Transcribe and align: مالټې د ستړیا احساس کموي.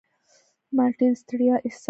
مالټې 0.75 1.07
د 1.11 1.13
ستړیا 1.21 1.55
احساس 1.59 1.73
کموي. 1.73 1.79